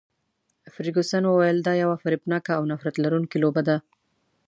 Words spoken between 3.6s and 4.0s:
ده.